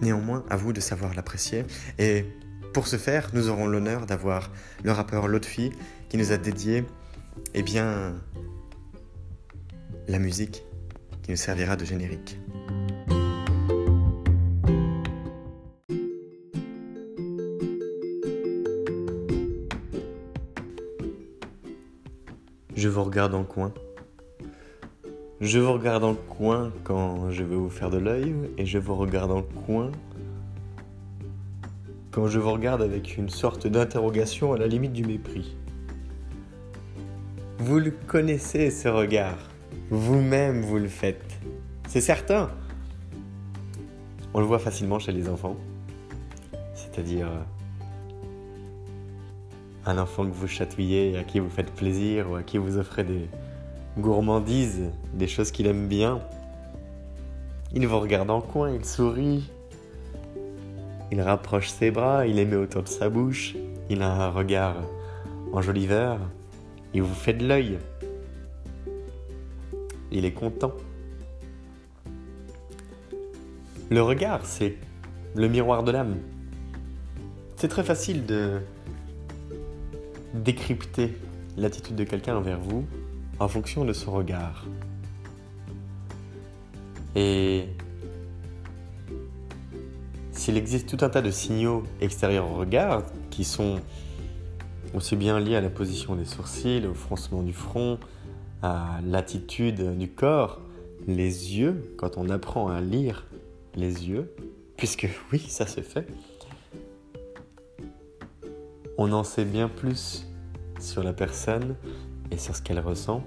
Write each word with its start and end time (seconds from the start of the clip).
Néanmoins, 0.00 0.44
à 0.48 0.56
vous 0.56 0.72
de 0.72 0.80
savoir 0.80 1.14
l'apprécier. 1.14 1.64
Et 1.98 2.24
pour 2.72 2.86
ce 2.86 2.96
faire, 2.96 3.30
nous 3.32 3.48
aurons 3.48 3.66
l'honneur 3.66 4.06
d'avoir 4.06 4.50
le 4.84 4.92
rappeur 4.92 5.28
Lotfi 5.28 5.72
qui 6.08 6.16
nous 6.16 6.32
a 6.32 6.36
dédié, 6.36 6.84
eh 7.54 7.62
bien, 7.62 8.14
la 10.08 10.18
musique 10.18 10.64
qui 11.22 11.30
nous 11.30 11.36
servira 11.36 11.76
de 11.76 11.84
générique. 11.84 12.38
Je 22.76 22.88
vous 22.88 23.04
regarde 23.04 23.34
en 23.34 23.44
coin 23.44 23.74
je 25.40 25.58
vous 25.58 25.72
regarde 25.72 26.04
en 26.04 26.14
coin 26.14 26.70
quand 26.84 27.30
je 27.30 27.42
veux 27.42 27.56
vous 27.56 27.70
faire 27.70 27.88
de 27.88 27.96
l'œil 27.96 28.34
et 28.58 28.66
je 28.66 28.78
vous 28.78 28.94
regarde 28.94 29.30
en 29.30 29.42
coin 29.42 29.90
quand 32.10 32.26
je 32.26 32.38
vous 32.38 32.50
regarde 32.52 32.82
avec 32.82 33.16
une 33.16 33.30
sorte 33.30 33.66
d'interrogation 33.66 34.52
à 34.52 34.58
la 34.58 34.66
limite 34.66 34.92
du 34.92 35.04
mépris. 35.04 35.56
Vous 37.58 37.78
le 37.78 37.90
connaissez 37.90 38.70
ce 38.70 38.88
regard, 38.88 39.38
vous-même 39.90 40.60
vous 40.60 40.76
le 40.78 40.88
faites, 40.88 41.38
c'est 41.88 42.02
certain. 42.02 42.50
On 44.34 44.40
le 44.40 44.46
voit 44.46 44.58
facilement 44.58 44.98
chez 44.98 45.12
les 45.12 45.28
enfants, 45.28 45.56
c'est-à-dire 46.74 47.28
euh, 47.28 47.42
un 49.86 49.96
enfant 49.96 50.26
que 50.26 50.32
vous 50.32 50.48
chatouillez, 50.48 51.16
à 51.16 51.24
qui 51.24 51.38
vous 51.38 51.48
faites 51.48 51.72
plaisir 51.72 52.30
ou 52.30 52.34
à 52.34 52.42
qui 52.42 52.58
vous 52.58 52.76
offrez 52.76 53.04
des, 53.04 53.28
gourmandise, 53.98 54.90
des 55.14 55.26
choses 55.26 55.50
qu'il 55.50 55.66
aime 55.66 55.88
bien. 55.88 56.20
Il 57.72 57.86
vous 57.86 58.00
regarde 58.00 58.30
en 58.30 58.40
coin, 58.40 58.70
il 58.70 58.84
sourit, 58.84 59.48
il 61.12 61.20
rapproche 61.20 61.68
ses 61.68 61.90
bras, 61.90 62.26
il 62.26 62.36
les 62.36 62.44
met 62.44 62.56
autour 62.56 62.82
de 62.82 62.88
sa 62.88 63.08
bouche, 63.08 63.56
il 63.88 64.02
a 64.02 64.10
un 64.10 64.30
regard 64.30 64.76
enjoliveur, 65.52 66.18
il 66.94 67.02
vous 67.02 67.14
fait 67.14 67.32
de 67.32 67.46
l'œil. 67.46 67.78
Il 70.12 70.24
est 70.24 70.32
content. 70.32 70.72
Le 73.90 74.02
regard, 74.02 74.44
c'est 74.44 74.76
le 75.34 75.48
miroir 75.48 75.82
de 75.82 75.92
l'âme. 75.92 76.16
C'est 77.56 77.68
très 77.68 77.84
facile 77.84 78.26
de 78.26 78.60
décrypter 80.34 81.16
l'attitude 81.56 81.96
de 81.96 82.04
quelqu'un 82.04 82.36
envers 82.36 82.58
vous 82.58 82.86
en 83.40 83.48
fonction 83.48 83.84
de 83.84 83.92
son 83.92 84.12
regard. 84.12 84.66
Et 87.16 87.64
s'il 90.30 90.56
existe 90.56 90.88
tout 90.88 91.04
un 91.04 91.08
tas 91.08 91.22
de 91.22 91.30
signaux 91.30 91.82
extérieurs 92.00 92.48
au 92.48 92.54
regard 92.54 93.02
qui 93.30 93.44
sont 93.44 93.80
aussi 94.94 95.16
bien 95.16 95.40
liés 95.40 95.56
à 95.56 95.60
la 95.60 95.70
position 95.70 96.14
des 96.14 96.24
sourcils, 96.24 96.86
au 96.86 96.94
froncement 96.94 97.42
du 97.42 97.52
front, 97.52 97.98
à 98.62 99.00
l'attitude 99.04 99.98
du 99.98 100.08
corps, 100.08 100.60
les 101.06 101.56
yeux, 101.56 101.94
quand 101.96 102.18
on 102.18 102.28
apprend 102.28 102.68
à 102.68 102.80
lire 102.80 103.26
les 103.74 104.08
yeux, 104.08 104.34
puisque 104.76 105.08
oui, 105.32 105.40
ça 105.40 105.66
se 105.66 105.80
fait, 105.80 106.06
on 108.98 109.12
en 109.12 109.24
sait 109.24 109.46
bien 109.46 109.68
plus 109.68 110.26
sur 110.78 111.02
la 111.02 111.14
personne 111.14 111.74
et 112.30 112.36
sur 112.36 112.56
ce 112.56 112.62
qu'elle 112.62 112.80
ressent 112.80 113.22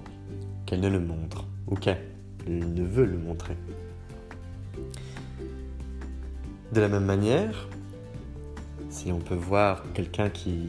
qu'elle 0.66 0.80
ne 0.80 0.88
le 0.88 1.00
montre 1.00 1.46
ou 1.66 1.74
qu'elle 1.74 2.00
ne 2.48 2.82
veut 2.82 3.04
le 3.04 3.18
montrer. 3.18 3.56
De 6.72 6.80
la 6.80 6.88
même 6.88 7.04
manière, 7.04 7.68
si 8.88 9.12
on 9.12 9.18
peut 9.18 9.34
voir 9.34 9.82
quelqu'un 9.92 10.30
qui 10.30 10.68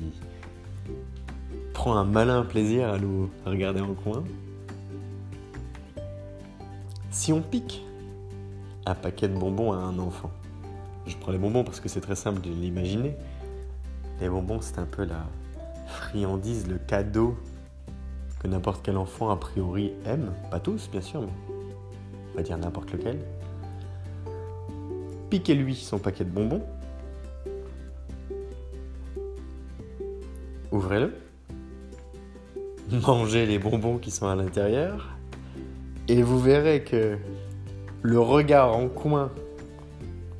prend 1.73 1.95
un 1.97 2.05
malin 2.05 2.43
plaisir 2.43 2.89
à 2.89 2.97
nous 2.97 3.29
regarder 3.45 3.81
en 3.81 3.93
coin, 3.93 4.23
si 7.11 7.31
on 7.33 7.41
pique 7.41 7.83
un 8.85 8.95
paquet 8.95 9.27
de 9.27 9.37
bonbons 9.37 9.71
à 9.71 9.77
un 9.77 9.97
enfant, 9.97 10.31
je 11.07 11.15
prends 11.17 11.31
les 11.31 11.37
bonbons 11.37 11.63
parce 11.63 11.79
que 11.79 11.89
c'est 11.89 12.01
très 12.01 12.15
simple 12.15 12.41
de 12.41 12.49
l'imaginer, 12.49 13.15
les 14.19 14.29
bonbons 14.29 14.59
c'est 14.61 14.79
un 14.79 14.85
peu 14.85 15.05
la 15.05 15.25
friandise, 15.87 16.67
le 16.67 16.77
cadeau 16.77 17.37
n'importe 18.47 18.81
quel 18.83 18.97
enfant 18.97 19.29
a 19.29 19.37
priori 19.37 19.93
aime, 20.05 20.31
pas 20.51 20.59
tous 20.59 20.89
bien 20.89 21.01
sûr, 21.01 21.21
mais 21.21 21.27
on 22.33 22.37
va 22.37 22.43
dire 22.43 22.57
n'importe 22.57 22.91
lequel. 22.91 23.19
Piquez-lui 25.29 25.75
son 25.75 25.97
paquet 25.97 26.23
de 26.23 26.29
bonbons. 26.29 26.63
Ouvrez-le. 30.71 31.13
Mangez 32.91 33.45
les 33.45 33.57
bonbons 33.57 33.97
qui 33.97 34.11
sont 34.11 34.27
à 34.27 34.35
l'intérieur. 34.35 35.15
Et 36.07 36.21
vous 36.21 36.39
verrez 36.39 36.83
que 36.83 37.17
le 38.01 38.19
regard 38.19 38.75
en 38.75 38.87
coin 38.87 39.31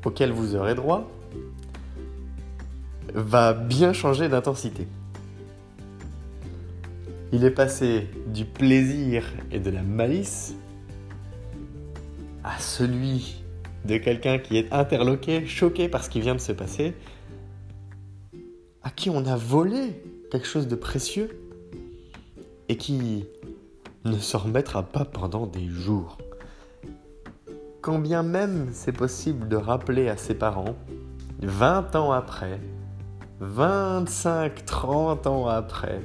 auquel 0.04 0.30
vous 0.30 0.54
aurez 0.54 0.74
droit 0.74 1.10
va 3.12 3.52
bien 3.52 3.92
changer 3.92 4.28
d'intensité. 4.28 4.86
Il 7.32 7.44
est 7.44 7.50
passé 7.50 8.08
du 8.28 8.44
plaisir 8.44 9.24
et 9.50 9.58
de 9.58 9.70
la 9.70 9.82
malice 9.82 10.54
à 12.44 12.58
celui 12.60 13.42
de 13.84 13.96
quelqu'un 13.98 14.38
qui 14.38 14.56
est 14.56 14.72
interloqué, 14.72 15.44
choqué 15.44 15.88
par 15.88 16.04
ce 16.04 16.10
qui 16.10 16.20
vient 16.20 16.36
de 16.36 16.40
se 16.40 16.52
passer, 16.52 16.94
à 18.84 18.90
qui 18.90 19.10
on 19.10 19.26
a 19.26 19.36
volé 19.36 20.02
quelque 20.30 20.46
chose 20.46 20.68
de 20.68 20.76
précieux 20.76 21.28
et 22.68 22.76
qui 22.76 23.24
ne 24.04 24.18
se 24.18 24.36
remettra 24.36 24.84
pas 24.84 25.04
pendant 25.04 25.46
des 25.46 25.66
jours. 25.66 26.18
Quand 27.80 27.98
bien 27.98 28.22
même 28.22 28.68
c'est 28.72 28.92
possible 28.92 29.48
de 29.48 29.56
rappeler 29.56 30.08
à 30.08 30.16
ses 30.16 30.34
parents, 30.34 30.76
20 31.42 31.96
ans 31.96 32.12
après, 32.12 32.60
25, 33.40 34.64
30 34.64 35.26
ans 35.26 35.48
après, 35.48 36.00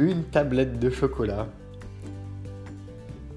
une 0.00 0.24
tablette 0.24 0.78
de 0.78 0.88
chocolat 0.88 1.46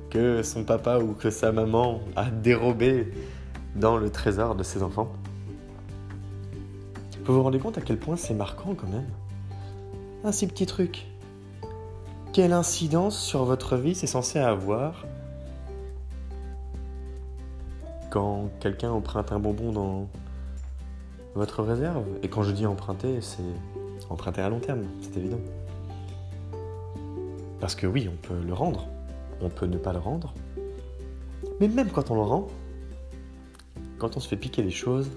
que 0.10 0.44
son 0.44 0.64
papa 0.64 1.00
ou 1.00 1.14
que 1.14 1.30
sa 1.30 1.52
maman 1.52 2.00
a 2.16 2.30
dérobé 2.30 3.12
dans 3.76 3.98
le 3.98 4.10
trésor 4.10 4.56
de 4.56 4.64
ses 4.64 4.82
enfants. 4.82 5.12
Vous 7.26 7.34
vous 7.34 7.44
rendez 7.44 7.60
compte 7.60 7.78
à 7.78 7.82
quel 7.82 7.98
point 7.98 8.16
c'est 8.16 8.34
marquant 8.34 8.76
quand 8.76 8.88
même? 8.88 9.08
Un 10.24 10.32
si 10.32 10.48
petit 10.48 10.66
truc. 10.66 11.06
Quelle 12.32 12.54
incidence 12.54 13.20
sur 13.20 13.44
votre 13.44 13.76
vie 13.76 13.94
c'est 13.94 14.08
censé 14.08 14.40
avoir 14.40 15.06
quand 18.10 18.50
quelqu'un 18.62 18.92
emprunte 18.92 19.34
un 19.34 19.40
bonbon 19.40 19.72
dans 19.74 20.08
votre 21.36 21.62
réserve 21.62 22.06
Et 22.22 22.30
quand 22.30 22.44
je 22.44 22.52
dis 22.52 22.66
emprunter, 22.66 23.20
c'est 23.20 23.44
emprunter 24.10 24.42
à 24.42 24.50
long 24.50 24.60
terme, 24.60 24.84
c'est 25.02 25.18
évident. 25.18 25.40
Parce 27.64 27.76
que 27.76 27.88
oui, 27.88 28.10
on 28.12 28.18
peut 28.18 28.42
le 28.46 28.54
rendre, 28.54 28.90
on 29.40 29.48
peut 29.48 29.68
ne 29.68 29.78
pas 29.78 29.94
le 29.94 30.00
rendre. 30.00 30.34
Mais 31.62 31.70
même 31.70 31.90
quand 31.92 32.12
on 32.12 32.16
le 32.16 32.22
rend, 32.22 32.48
quand 34.00 34.18
on 34.18 34.20
se 34.20 34.28
fait 34.28 34.36
piquer 34.36 34.64
des 34.64 34.70
choses, 34.70 35.10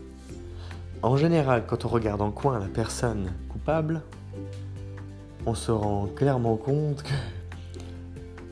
en 1.03 1.17
général, 1.17 1.65
quand 1.67 1.85
on 1.85 1.89
regarde 1.89 2.23
en 2.23 2.31
coin 2.31 2.61
la 2.61 2.69
personne 2.69 3.33
coupable, 3.49 4.01
on 5.45 5.57
se 5.57 5.73
rend 5.73 6.07
clairement 6.07 6.57
compte 6.57 7.03
que 7.03 7.15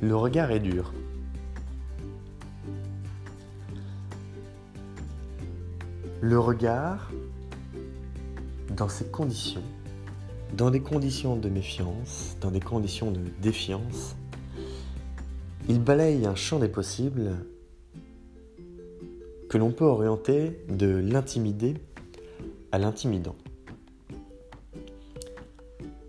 le 0.05 0.17
regard 0.17 0.51
est 0.51 0.59
dur. 0.59 0.93
Le 6.21 6.41
regard, 6.41 7.13
dans 8.71 8.89
ces 8.89 9.05
conditions, 9.05 9.63
dans 10.57 10.71
des 10.71 10.81
conditions 10.81 11.37
de 11.37 11.49
méfiance, 11.49 12.37
dans 12.41 12.53
des 12.53 12.61
conditions 12.61 13.11
de 13.11 13.21
défiance, 13.43 14.15
il 15.69 15.81
balaye 15.81 16.27
un 16.27 16.37
champ 16.37 16.61
des 16.61 16.69
possibles 16.69 17.33
que 19.49 19.59
l'on 19.59 19.73
peut 19.73 19.85
orienter 19.85 20.65
de 20.69 20.87
l'intimidé 20.87 21.75
à 22.71 22.79
l'intimidant. 22.79 23.35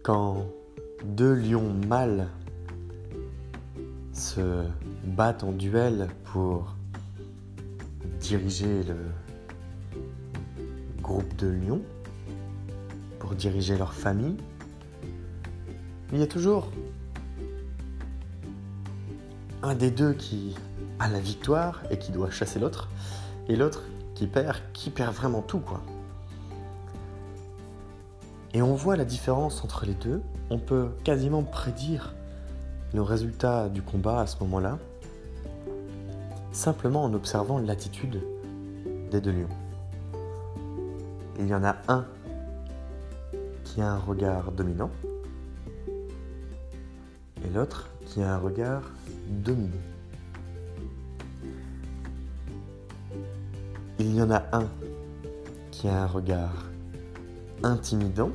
Quand 0.04 0.46
deux 1.04 1.34
lions 1.34 1.74
mâles 1.88 2.28
se 4.14 4.64
battent 5.06 5.44
en 5.44 5.54
duel 5.54 6.08
pour 6.24 6.76
diriger 8.20 8.84
le 8.84 8.98
groupe 11.02 11.36
de 11.38 11.48
lions, 11.48 11.82
diriger 13.34 13.78
leur 13.78 13.94
famille, 13.94 14.38
il 16.14 16.20
y 16.20 16.24
a 16.24 16.28
toujours 16.28 16.70
un 19.64 19.74
des 19.74 19.90
deux 19.90 20.14
qui 20.14 20.56
a 21.00 21.10
la 21.10 21.20
victoire 21.20 21.82
et 21.90 21.98
qui 21.98 22.12
doit 22.12 22.30
chasser 22.30 22.60
l'autre, 22.60 22.90
et 23.48 23.56
l'autre 23.56 23.84
qui 24.14 24.28
perd, 24.28 24.58
qui 24.74 24.92
perd 24.92 25.14
vraiment 25.14 25.42
tout, 25.42 25.60
quoi. 25.60 25.82
Et 28.54 28.62
on 28.62 28.76
voit 28.76 28.96
la 28.96 29.04
différence 29.04 29.64
entre 29.64 29.86
les 29.86 29.96
deux. 29.96 30.22
On 30.50 30.60
peut 30.60 30.90
quasiment 31.04 31.44
prédire 31.44 32.14
le 32.94 33.02
résultat 33.02 33.68
du 33.68 33.82
combat 33.82 34.22
à 34.22 34.28
ce 34.28 34.38
moment-là, 34.42 34.78
simplement 36.54 37.04
en 37.04 37.14
observant 37.14 37.58
l'attitude 37.58 38.22
des 39.12 39.20
deux 39.20 39.32
lions. 39.32 39.50
Il 41.40 41.48
y 41.48 41.54
en 41.54 41.66
a 41.66 41.76
un 41.90 42.06
qui 43.76 43.82
a 43.82 43.92
un 43.92 44.00
regard 44.00 44.54
dominant 44.54 44.90
et 47.44 47.50
l'autre 47.54 47.90
qui 48.06 48.22
a 48.22 48.36
un 48.36 48.38
regard 48.38 48.84
dominé. 49.28 49.78
Il 54.00 54.16
y 54.16 54.22
en 54.22 54.32
a 54.32 54.44
un 54.54 54.70
qui 55.72 55.90
a 55.90 56.04
un 56.04 56.08
regard 56.08 56.68
intimidant 57.64 58.32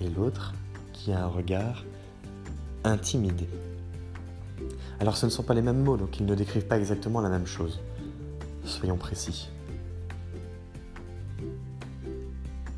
et 0.00 0.08
l'autre 0.08 0.54
qui 0.92 1.12
a 1.12 1.22
un 1.22 1.28
regard 1.28 1.84
intimidé. 2.82 3.48
Alors 4.98 5.16
ce 5.16 5.26
ne 5.26 5.30
sont 5.30 5.44
pas 5.44 5.54
les 5.54 5.62
mêmes 5.62 5.84
mots, 5.84 5.96
donc 5.96 6.18
ils 6.18 6.26
ne 6.26 6.34
décrivent 6.34 6.66
pas 6.66 6.78
exactement 6.78 7.20
la 7.20 7.28
même 7.28 7.46
chose. 7.46 7.80
Soyons 8.64 8.96
précis. 8.96 9.50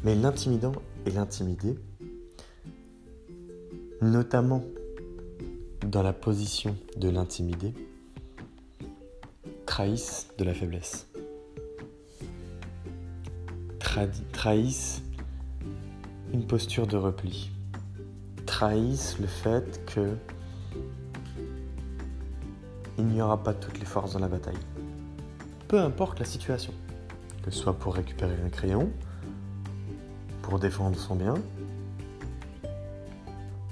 Mais 0.05 0.15
l'intimidant 0.15 0.73
et 1.07 1.11
l'intimidé, 1.11 1.79
notamment 4.03 4.65
dans 5.87 6.03
la 6.03 6.13
position 6.13 6.77
de 6.97 7.09
l'intimidé, 7.09 7.73
trahissent 9.65 10.29
de 10.39 10.45
la 10.45 10.55
faiblesse. 10.55 11.07
trahissent 14.33 15.03
une 16.35 16.47
posture 16.47 16.87
de 16.87 16.99
repli. 16.99 17.51
Trahissent 18.45 19.19
le 19.19 19.27
fait 19.27 19.81
que 19.87 20.17
il 22.99 23.07
n'y 23.07 23.23
aura 23.23 23.43
pas 23.43 23.55
toutes 23.55 23.79
les 23.79 23.87
forces 23.87 24.13
dans 24.13 24.19
la 24.19 24.29
bataille. 24.29 24.59
Peu 25.69 25.79
importe 25.79 26.19
la 26.19 26.27
situation, 26.27 26.75
que 27.43 27.51
ce 27.51 27.59
soit 27.59 27.79
pour 27.79 27.95
récupérer 27.95 28.37
un 28.45 28.49
crayon, 28.51 28.91
pour 30.47 30.61
défendre 30.61 30.97
son 30.97 31.17
bien, 31.17 31.35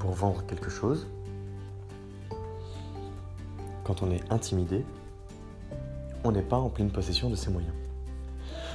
pour 0.00 0.11
vendre 0.11 0.44
quelque 0.44 0.71
chose. 0.71 1.06
Quand 3.85 4.03
on 4.03 4.11
est 4.11 4.32
intimidé, 4.32 4.85
on 6.25 6.32
n'est 6.32 6.43
pas 6.43 6.56
en 6.56 6.71
pleine 6.71 6.91
possession 6.91 7.31
de 7.31 7.37
ses 7.37 7.53
moyens. 7.53 7.73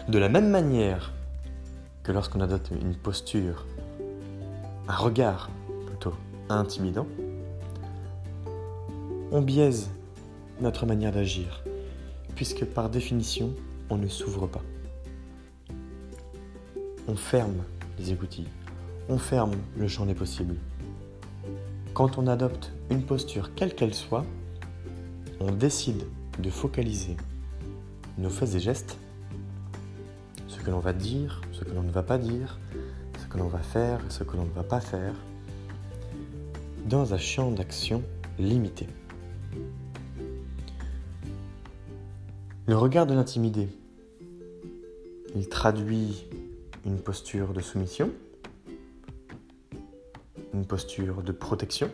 De 0.08 0.18
la 0.18 0.30
même 0.30 0.50
manière 0.50 1.12
que 2.02 2.14
lorsqu'on 2.14 2.40
adopte 2.40 2.72
une 2.72 2.96
posture, 2.96 3.66
un 4.88 4.96
regard 4.96 5.50
plutôt 5.86 6.14
intimidant, 6.48 7.06
on 9.34 9.42
biaise 9.42 9.90
notre 10.62 10.86
manière 10.86 11.12
d'agir, 11.12 11.66
puisque 12.34 12.64
par 12.64 12.90
définition, 12.90 13.54
on 13.90 13.98
ne 13.98 14.08
s'ouvre 14.08 14.48
pas. 14.48 14.64
On 17.10 17.18
ferme 17.18 17.62
les 18.00 18.16
on 19.10 19.18
ferme 19.18 19.56
le 19.78 19.88
champ 19.88 20.06
des 20.06 20.14
possibles. 20.14 20.56
Quand 21.94 22.18
on 22.18 22.28
adopte 22.28 22.72
une 22.90 23.04
posture 23.04 23.54
quelle 23.56 23.76
qu'elle 23.76 23.94
soit, 23.94 24.26
on 25.40 25.52
décide 25.52 26.04
de 26.40 26.50
focaliser 26.50 27.18
nos 28.18 28.30
faits 28.30 28.56
et 28.56 28.60
gestes, 28.60 28.98
ce 30.48 30.60
que 30.60 30.72
l'on 30.72 30.80
va 30.80 30.94
dire, 30.94 31.42
ce 31.52 31.64
que 31.64 31.72
l'on 31.72 31.84
ne 31.84 31.92
va 31.92 32.04
pas 32.04 32.18
dire, 32.18 32.60
ce 33.20 33.28
que 33.28 33.38
l'on 33.38 33.48
va 33.48 33.60
faire 33.60 34.00
ce 34.10 34.24
que 34.24 34.38
l'on 34.38 34.46
ne 34.46 34.52
va 34.52 34.64
pas 34.64 34.80
faire, 34.80 35.14
dans 36.86 37.14
un 37.14 37.18
champ 37.18 37.52
d'action 37.52 38.02
limité. 38.38 38.88
Le 42.66 42.78
regard 42.78 43.08
de 43.08 43.14
l'intimidé, 43.14 43.68
il 45.36 45.50
traduit 45.50 46.26
une 46.86 47.00
posture 47.00 47.54
de 47.54 47.62
soumission, 47.62 48.12
une 50.54 50.66
posture 50.66 51.22
de 51.22 51.32
protection, 51.32 51.90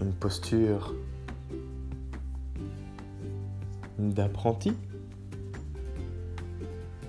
une 0.00 0.12
posture 0.12 0.94
d'apprenti. 3.98 4.72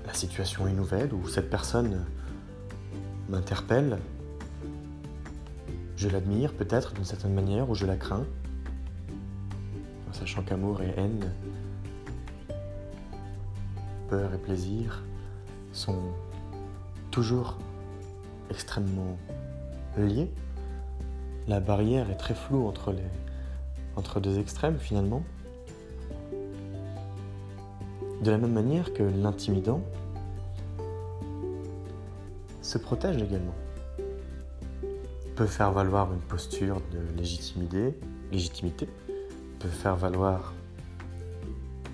La 0.06 0.13
situation 0.13 0.68
est 0.68 0.74
nouvelle 0.74 1.13
où 1.13 1.27
cette 1.27 1.50
personne 1.50 2.06
m'interpelle. 3.30 4.00
Je 5.98 6.10
l'admire 6.10 6.53
peut-être 6.53 6.94
d'une 6.94 7.06
certaine 7.06 7.34
manière 7.34 7.70
ou 7.70 7.75
je 7.75 7.86
la 7.86 7.96
crains 7.96 8.25
sachant 10.13 10.44
qu'amour 10.44 10.82
et 10.82 10.94
haine, 10.96 11.34
peur 14.10 14.34
et 14.34 14.38
plaisir 14.38 15.03
sont 15.74 16.00
toujours 17.12 17.58
extrêmement 18.50 19.18
liés. 19.98 20.32
La 21.48 21.60
barrière 21.60 22.10
est 22.10 22.15
très 22.15 22.36
floue 22.36 22.65
entre, 22.68 22.92
les, 22.92 23.03
entre 23.98 24.20
deux 24.20 24.39
extrêmes 24.39 24.77
finalement. 24.80 25.24
De 28.22 28.32
la 28.32 28.38
même 28.38 28.53
manière 28.53 28.94
que 28.94 29.03
l'intimidant 29.03 29.82
se 32.62 32.77
protège 32.77 33.22
également. 33.22 33.56
Peut 35.36 35.48
faire 35.48 35.72
valoir 35.72 36.13
une 36.13 36.22
posture 36.22 36.82
de 36.94 37.18
légitimité, 37.18 38.00
légitimité 38.32 38.88
peut 39.63 39.70
faire 39.70 39.96
valoir 39.96 40.53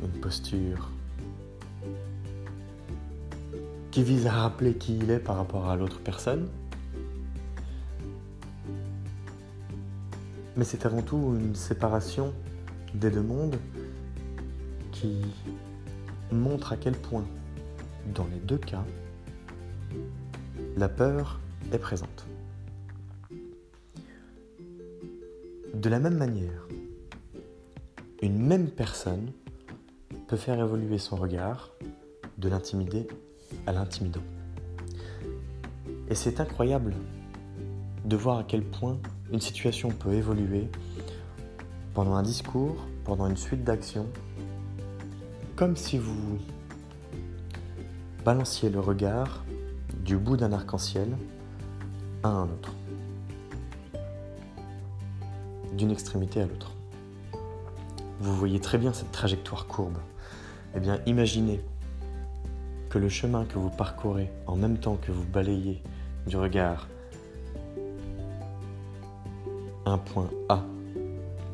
une 0.01 0.19
posture 0.21 0.89
qui 3.99 4.05
vise 4.05 4.27
à 4.27 4.31
rappeler 4.31 4.75
qui 4.75 4.97
il 4.97 5.11
est 5.11 5.19
par 5.19 5.35
rapport 5.35 5.67
à 5.69 5.75
l'autre 5.75 5.99
personne. 5.99 6.47
Mais 10.55 10.63
c'est 10.63 10.85
avant 10.85 11.01
tout 11.01 11.35
une 11.37 11.53
séparation 11.53 12.33
des 12.93 13.09
deux 13.09 13.21
mondes 13.21 13.57
qui 14.93 15.19
montre 16.31 16.71
à 16.71 16.77
quel 16.77 16.93
point, 16.93 17.25
dans 18.15 18.25
les 18.27 18.39
deux 18.39 18.57
cas, 18.57 18.85
la 20.77 20.87
peur 20.87 21.41
est 21.73 21.77
présente. 21.77 22.25
De 25.73 25.89
la 25.89 25.99
même 25.99 26.15
manière, 26.15 26.69
une 28.21 28.41
même 28.41 28.69
personne 28.69 29.33
peut 30.29 30.37
faire 30.37 30.57
évoluer 30.57 30.99
son 30.99 31.17
regard 31.17 31.71
de 32.37 32.47
l'intimidé 32.47 33.05
à 33.69 33.71
l'intimidant. 33.71 34.23
Et 36.09 36.15
c'est 36.15 36.39
incroyable 36.39 36.95
de 38.03 38.15
voir 38.15 38.39
à 38.39 38.43
quel 38.43 38.63
point 38.63 38.97
une 39.31 39.39
situation 39.39 39.89
peut 39.89 40.13
évoluer 40.13 40.67
pendant 41.93 42.15
un 42.15 42.23
discours, 42.23 42.87
pendant 43.03 43.27
une 43.27 43.37
suite 43.37 43.63
d'actions, 43.63 44.07
comme 45.55 45.75
si 45.75 45.99
vous 45.99 46.39
balanciez 48.25 48.71
le 48.71 48.79
regard 48.79 49.45
du 50.03 50.17
bout 50.17 50.35
d'un 50.35 50.51
arc-en-ciel 50.51 51.15
à 52.23 52.29
un 52.29 52.45
autre, 52.45 52.73
d'une 55.77 55.91
extrémité 55.91 56.41
à 56.41 56.47
l'autre. 56.47 56.71
Vous 58.19 58.35
voyez 58.35 58.59
très 58.59 58.79
bien 58.79 58.93
cette 58.93 59.11
trajectoire 59.11 59.67
courbe. 59.67 59.97
Eh 60.75 60.79
bien, 60.79 60.99
imaginez 61.05 61.61
que 62.89 62.97
le 62.97 63.09
chemin 63.09 63.45
que 63.45 63.59
vous 63.59 63.69
parcourez 63.69 64.31
en 64.47 64.55
même 64.55 64.77
temps 64.77 64.97
que 65.01 65.11
vous 65.11 65.25
balayez 65.25 65.81
du 66.27 66.37
regard 66.37 66.87
un 69.85 69.97
point 69.97 70.29
A 70.49 70.63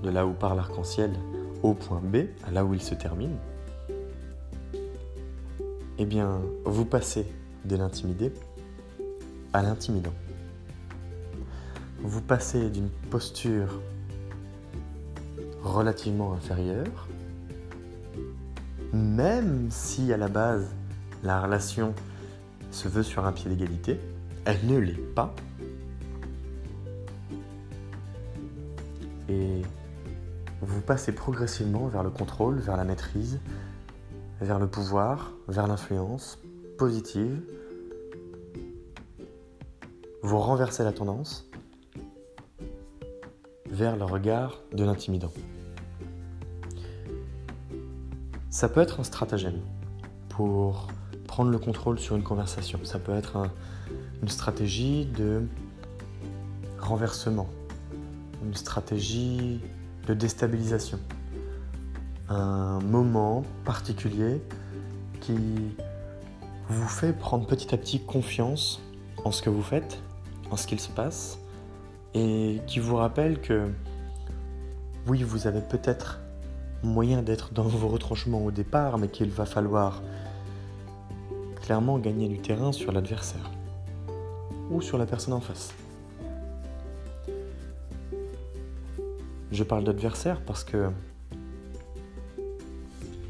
de 0.03 0.09
là 0.09 0.25
où 0.25 0.33
part 0.33 0.55
l'arc-en-ciel 0.55 1.11
au 1.63 1.73
point 1.73 2.01
B, 2.01 2.27
à 2.45 2.51
là 2.51 2.63
où 2.63 2.73
il 2.73 2.81
se 2.81 2.93
termine, 2.93 3.35
eh 5.97 6.05
bien, 6.05 6.41
vous 6.65 6.85
passez 6.85 7.25
de 7.63 7.75
l'intimidé 7.75 8.31
à 9.53 9.63
l'intimidant. 9.63 10.13
Vous 12.01 12.21
passez 12.21 12.69
d'une 12.69 12.89
posture 13.09 13.81
relativement 15.63 16.33
inférieure, 16.33 17.07
même 18.93 19.67
si 19.71 20.13
à 20.13 20.17
la 20.17 20.27
base 20.27 20.75
la 21.25 21.41
relation 21.41 21.93
se 22.69 22.87
veut 22.87 23.03
sur 23.03 23.25
un 23.25 23.31
pied 23.31 23.49
d'égalité, 23.49 23.99
elle 24.45 24.59
ne 24.67 24.77
l'est 24.77 25.13
pas. 25.15 25.33
Et 29.27 29.63
vous 30.61 30.81
passez 30.81 31.13
progressivement 31.13 31.87
vers 31.87 32.03
le 32.03 32.11
contrôle, 32.11 32.59
vers 32.59 32.77
la 32.77 32.83
maîtrise, 32.83 33.39
vers 34.39 34.59
le 34.59 34.67
pouvoir, 34.67 35.31
vers 35.47 35.67
l'influence 35.67 36.37
positive. 36.77 37.41
Vous 40.21 40.37
renversez 40.37 40.83
la 40.83 40.91
tendance 40.91 41.49
vers 43.71 43.97
le 43.97 44.05
regard 44.05 44.61
de 44.73 44.83
l'intimidant. 44.83 45.33
Ça 48.51 48.69
peut 48.69 48.81
être 48.81 48.99
un 48.99 49.03
stratagème 49.03 49.59
pour 50.29 50.87
prendre 51.35 51.51
le 51.51 51.59
contrôle 51.59 51.99
sur 51.99 52.15
une 52.15 52.23
conversation. 52.23 52.79
Ça 52.83 52.97
peut 52.97 53.13
être 53.13 53.49
une 54.21 54.29
stratégie 54.29 55.05
de 55.05 55.41
renversement, 56.79 57.49
une 58.41 58.53
stratégie 58.53 59.59
de 60.07 60.13
déstabilisation. 60.13 60.97
Un 62.29 62.79
moment 62.79 63.43
particulier 63.65 64.41
qui 65.19 65.35
vous 66.69 66.87
fait 66.87 67.11
prendre 67.11 67.45
petit 67.45 67.75
à 67.75 67.77
petit 67.77 67.99
confiance 67.99 68.79
en 69.25 69.31
ce 69.31 69.41
que 69.41 69.49
vous 69.49 69.61
faites, 69.61 69.99
en 70.51 70.55
ce 70.55 70.67
qu'il 70.67 70.79
se 70.79 70.89
passe, 70.89 71.37
et 72.13 72.61
qui 72.65 72.79
vous 72.79 72.95
rappelle 72.95 73.41
que 73.41 73.69
oui, 75.05 75.21
vous 75.21 75.47
avez 75.47 75.59
peut-être 75.59 76.21
moyen 76.81 77.21
d'être 77.21 77.51
dans 77.53 77.63
vos 77.63 77.89
retranchements 77.89 78.45
au 78.45 78.51
départ, 78.51 78.97
mais 78.97 79.09
qu'il 79.09 79.31
va 79.31 79.45
falloir 79.45 80.01
clairement 81.65 81.97
gagner 81.97 82.27
du 82.27 82.37
terrain 82.37 82.71
sur 82.71 82.91
l'adversaire 82.91 83.49
ou 84.69 84.81
sur 84.81 84.99
la 84.99 85.07
personne 85.07 85.33
en 85.33 85.41
face. 85.41 85.73
Je 89.51 89.63
parle 89.63 89.83
d'adversaire 89.83 90.41
parce 90.45 90.63
que 90.63 90.89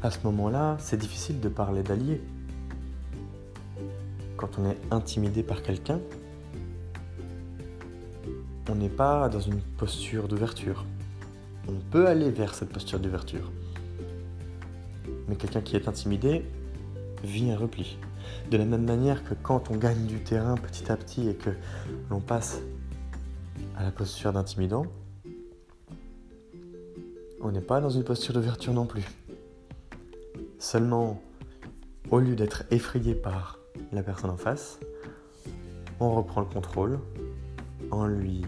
à 0.02 0.10
ce 0.10 0.18
moment-là, 0.24 0.76
c'est 0.78 0.98
difficile 0.98 1.40
de 1.40 1.48
parler 1.48 1.82
d'allié. 1.82 2.20
Quand 4.36 4.58
on 4.58 4.68
est 4.68 4.76
intimidé 4.90 5.42
par 5.42 5.62
quelqu'un, 5.62 5.98
on 8.68 8.74
n'est 8.74 8.90
pas 8.90 9.30
dans 9.30 9.40
une 9.40 9.62
posture 9.78 10.28
d'ouverture. 10.28 10.84
On 11.68 11.80
peut 11.90 12.06
aller 12.06 12.30
vers 12.30 12.54
cette 12.54 12.68
posture 12.68 13.00
d'ouverture. 13.00 13.50
Mais 15.26 15.36
quelqu'un 15.36 15.62
qui 15.62 15.74
est 15.74 15.88
intimidé 15.88 16.44
vit 17.24 17.50
un 17.50 17.56
repli. 17.56 17.96
De 18.50 18.56
la 18.56 18.64
même 18.64 18.84
manière 18.84 19.24
que 19.24 19.34
quand 19.34 19.70
on 19.70 19.76
gagne 19.76 20.06
du 20.06 20.20
terrain 20.20 20.54
petit 20.54 20.90
à 20.92 20.96
petit 20.96 21.28
et 21.28 21.34
que 21.34 21.50
l'on 22.10 22.20
passe 22.20 22.60
à 23.76 23.82
la 23.82 23.90
posture 23.90 24.32
d'intimidant, 24.32 24.86
on 27.40 27.50
n'est 27.50 27.60
pas 27.60 27.80
dans 27.80 27.90
une 27.90 28.04
posture 28.04 28.34
d'ouverture 28.34 28.72
non 28.72 28.86
plus. 28.86 29.04
Seulement, 30.60 31.20
au 32.10 32.20
lieu 32.20 32.36
d'être 32.36 32.64
effrayé 32.70 33.14
par 33.14 33.58
la 33.92 34.02
personne 34.04 34.30
en 34.30 34.36
face, 34.36 34.78
on 35.98 36.14
reprend 36.14 36.40
le 36.40 36.46
contrôle 36.46 37.00
en 37.90 38.06
lui 38.06 38.42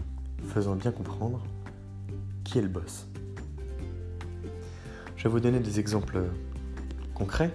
faisant 0.47 0.75
bien 0.75 0.91
comprendre 0.91 1.43
qui 2.45 2.57
est 2.57 2.61
le 2.61 2.69
boss. 2.69 3.05
Je 5.17 5.23
vais 5.23 5.29
vous 5.29 5.39
donner 5.41 5.59
des 5.59 5.79
exemples 5.79 6.23
concrets 7.13 7.51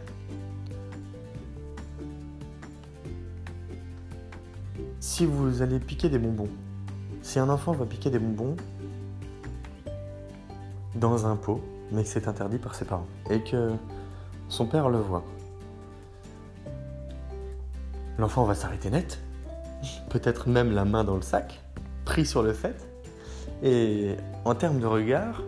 si 5.14 5.26
vous 5.26 5.62
allez 5.62 5.78
piquer 5.78 6.09
des 6.09 6.18
bonbons, 6.18 6.49
si 7.23 7.38
un 7.38 7.49
enfant 7.49 7.71
va 7.71 7.87
piquer 7.87 8.11
des 8.11 8.18
bonbons 8.18 8.56
dans 10.97 11.28
un 11.28 11.37
pot, 11.37 11.61
mais 11.92 12.02
que 12.02 12.09
c'est 12.09 12.26
interdit 12.26 12.59
par 12.59 12.75
ses 12.75 12.85
parents, 12.85 13.06
et 13.30 13.40
que 13.40 13.71
son 14.49 14.66
père 14.66 14.88
le 14.88 14.99
voit, 14.99 15.23
l'enfant 18.18 18.42
va 18.42 18.56
s'arrêter 18.56 18.90
net, 18.90 19.21
peut-être 20.11 20.49
même 20.49 20.73
la 20.73 20.85
main 20.85 21.04
dans 21.04 21.14
le 21.14 21.23
sac, 21.23 21.62
pris 22.04 22.26
sur 22.26 22.42
le 22.42 22.52
fait, 22.52 22.85
et 23.62 24.16
en 24.44 24.56
termes 24.56 24.80
de 24.80 24.87
regard, 24.87 25.42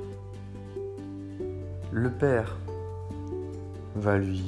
le 1.90 2.10
père 2.12 2.56
va 3.96 4.16
lui 4.16 4.44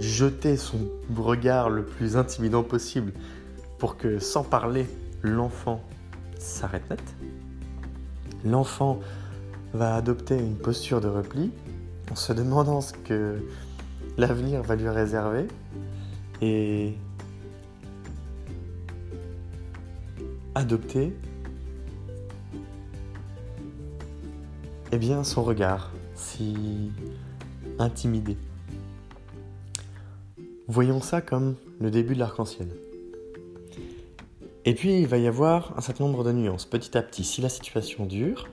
jeter 0.00 0.56
son 0.56 0.78
regard 1.14 1.70
le 1.70 1.84
plus 1.84 2.16
intimidant 2.16 2.62
possible 2.62 3.12
pour 3.78 3.96
que, 3.96 4.18
sans 4.18 4.42
parler, 4.42 4.86
l'enfant 5.22 5.82
s'arrête 6.38 6.88
net. 6.90 7.02
L'enfant 8.44 9.00
va 9.74 9.94
adopter 9.94 10.36
une 10.36 10.56
posture 10.56 11.00
de 11.00 11.08
repli 11.08 11.52
en 12.10 12.16
se 12.16 12.32
demandant 12.32 12.80
ce 12.80 12.94
que 12.94 13.38
l'avenir 14.16 14.62
va 14.62 14.74
lui 14.74 14.88
réserver 14.88 15.46
et 16.40 16.94
adopter 20.54 21.14
eh 24.92 24.98
bien 24.98 25.22
son 25.22 25.42
regard 25.42 25.92
si 26.14 26.90
intimidé. 27.78 28.36
Voyons 30.72 31.00
ça 31.00 31.20
comme 31.20 31.56
le 31.80 31.90
début 31.90 32.14
de 32.14 32.20
l'arc-en-ciel. 32.20 32.68
Et 34.64 34.72
puis 34.72 35.00
il 35.00 35.08
va 35.08 35.18
y 35.18 35.26
avoir 35.26 35.76
un 35.76 35.80
certain 35.80 36.04
nombre 36.04 36.22
de 36.22 36.30
nuances, 36.30 36.64
petit 36.64 36.96
à 36.96 37.02
petit. 37.02 37.24
Si 37.24 37.40
la 37.40 37.48
situation 37.48 38.06
dure, 38.06 38.46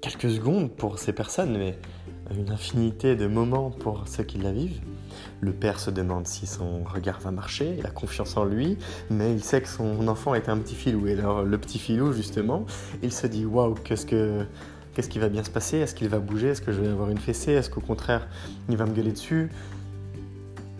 quelques 0.00 0.32
secondes 0.32 0.72
pour 0.72 0.98
ces 0.98 1.12
personnes, 1.12 1.56
mais 1.56 1.78
une 2.36 2.50
infinité 2.50 3.14
de 3.14 3.28
moments 3.28 3.70
pour 3.70 4.08
ceux 4.08 4.24
qui 4.24 4.38
la 4.38 4.50
vivent, 4.50 4.80
le 5.40 5.52
père 5.52 5.78
se 5.78 5.92
demande 5.92 6.26
si 6.26 6.48
son 6.48 6.82
regard 6.82 7.20
va 7.20 7.30
marcher, 7.30 7.76
il 7.78 7.86
a 7.86 7.90
confiance 7.90 8.36
en 8.36 8.44
lui, 8.44 8.76
mais 9.08 9.32
il 9.32 9.44
sait 9.44 9.62
que 9.62 9.68
son 9.68 10.08
enfant 10.08 10.34
est 10.34 10.48
un 10.48 10.58
petit 10.58 10.74
filou. 10.74 11.06
Et 11.06 11.12
alors 11.12 11.44
le 11.44 11.58
petit 11.58 11.78
filou, 11.78 12.12
justement, 12.12 12.66
il 13.00 13.12
se 13.12 13.28
dit 13.28 13.44
waouh, 13.44 13.74
qu'est-ce 13.74 14.06
que 14.06 14.44
qu'est-ce 14.92 15.08
qui 15.08 15.20
va 15.20 15.28
bien 15.28 15.44
se 15.44 15.50
passer? 15.50 15.76
Est-ce 15.76 15.94
qu'il 15.94 16.08
va 16.08 16.18
bouger? 16.18 16.48
Est-ce 16.48 16.62
que 16.62 16.72
je 16.72 16.80
vais 16.80 16.88
avoir 16.88 17.10
une 17.10 17.18
fessée? 17.18 17.52
Est-ce 17.52 17.70
qu'au 17.70 17.80
contraire, 17.80 18.26
il 18.68 18.76
va 18.76 18.86
me 18.86 18.92
gueuler 18.92 19.12
dessus? 19.12 19.50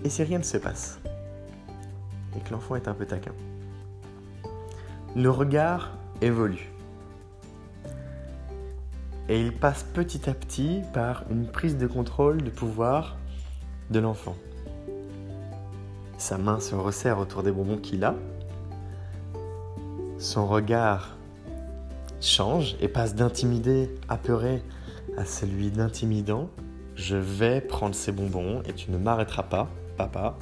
Et 0.04 0.11
si 0.11 0.23
rien 0.23 0.38
ne 0.38 0.44
se 0.44 0.58
passe 0.58 1.00
Et 2.37 2.40
que 2.40 2.52
l'enfant 2.52 2.76
est 2.76 2.87
un 2.87 2.94
peu 2.94 3.06
taquin. 3.06 3.32
Le 5.16 5.30
regard 5.30 5.92
évolue. 6.20 6.70
Et 9.28 9.40
il 9.40 9.52
passe 9.52 9.82
petit 9.82 10.28
à 10.28 10.34
petit 10.34 10.82
par 10.92 11.25
une 11.30 11.46
prise 11.46 11.78
de 11.78 11.87
contrôle 11.87 12.42
de 12.42 12.50
pouvoir 12.50 13.16
de 13.90 13.99
l'enfant. 13.99 14.37
Sa 16.18 16.37
main 16.37 16.61
se 16.61 16.75
resserre 16.75 17.18
autour 17.18 17.42
des 17.42 17.50
bonbons 17.50 17.78
qu'il 17.78 18.04
a. 18.04 18.14
Son 20.18 20.46
regard 20.46 21.16
change 22.20 22.76
et 22.80 22.88
passe 22.88 23.14
d'intimidé, 23.14 23.94
apeuré, 24.08 24.62
à 25.16 25.25
celui 25.25 25.70
d'intimidant. 25.70 26.50
Je 26.94 27.16
vais 27.16 27.61
prendre 27.61 27.94
ces 27.94 28.12
bonbons 28.12 28.62
et 28.66 28.73
tu 28.73 28.90
ne 28.90 28.99
m'arrêteras 28.99 29.44
pas 29.44 29.68
papa. 29.97 30.39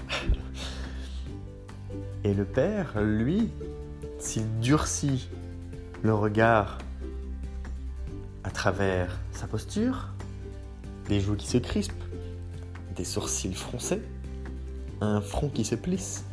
Et 2.25 2.35
le 2.35 2.45
père, 2.45 3.01
lui, 3.03 3.51
s'il 4.19 4.61
durcit 4.61 5.29
Le 6.03 6.15
regard 6.15 6.79
à 8.45 8.51
travers 8.51 9.21
sa 9.33 9.47
posture, 9.47 10.09
des 11.09 11.21
joues 11.21 11.37
qui 11.37 11.47
se 11.47 11.59
crispent, 11.59 11.93
des 12.97 13.05
sourcils 13.05 13.55
froncés, 13.55 14.03
un 15.01 15.21
front 15.21 15.49
qui 15.49 15.65
se 15.65 15.75
plisse, 15.75 16.25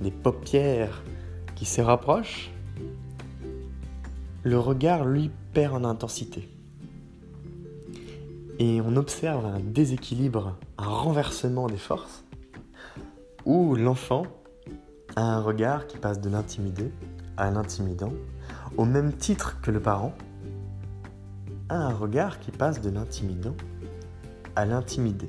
des 0.00 0.10
paupières 0.10 1.02
qui 1.56 1.64
se 1.66 1.80
rapprochent. 1.80 2.50
Le 4.42 4.58
regard, 4.58 5.04
lui, 5.04 5.30
perd 5.52 5.74
en 5.74 5.84
intensité. 5.84 6.48
Et 8.62 8.82
on 8.82 8.94
observe 8.96 9.46
un 9.46 9.58
déséquilibre, 9.58 10.58
un 10.76 10.84
renversement 10.84 11.66
des 11.66 11.78
forces, 11.78 12.26
où 13.46 13.74
l'enfant 13.74 14.26
a 15.16 15.22
un 15.22 15.40
regard 15.40 15.86
qui 15.86 15.96
passe 15.96 16.20
de 16.20 16.28
l'intimidé 16.28 16.92
à 17.38 17.50
l'intimidant, 17.50 18.12
au 18.76 18.84
même 18.84 19.14
titre 19.14 19.58
que 19.62 19.70
le 19.70 19.80
parent 19.80 20.12
a 21.70 21.76
un 21.76 21.94
regard 21.94 22.38
qui 22.38 22.50
passe 22.50 22.82
de 22.82 22.90
l'intimidant 22.90 23.56
à 24.56 24.66
l'intimidé. 24.66 25.26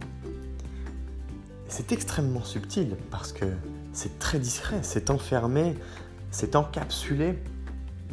C'est 1.69 1.93
extrêmement 1.93 2.43
subtil 2.43 2.97
parce 3.11 3.31
que 3.31 3.45
c'est 3.93 4.19
très 4.19 4.39
discret, 4.39 4.79
c'est 4.81 5.09
enfermé, 5.09 5.77
c'est 6.31 6.57
encapsulé 6.57 7.41